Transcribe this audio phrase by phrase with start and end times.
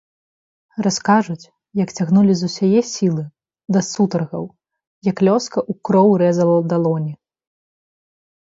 [0.85, 1.49] Раскажуць,
[1.81, 3.23] як цягнулі з усяе сілы,
[3.77, 4.43] да сутаргаў,
[5.11, 7.13] як лёска ў кроў рэзала далоні.